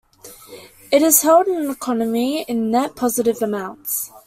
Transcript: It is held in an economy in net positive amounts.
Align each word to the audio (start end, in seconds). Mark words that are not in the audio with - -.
It 0.91 1.03
is 1.03 1.21
held 1.21 1.45
in 1.45 1.57
an 1.57 1.69
economy 1.69 2.41
in 2.47 2.71
net 2.71 2.95
positive 2.95 3.39
amounts. 3.43 4.11